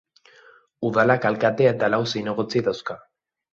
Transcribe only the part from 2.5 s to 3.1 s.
dauzka.